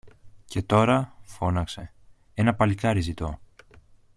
Και 0.45 0.61
τώρα, 0.63 1.15
φώναξε, 1.23 1.93
ένα 2.33 2.55
παλικάρι 2.55 3.01
ζητώ 3.01 3.39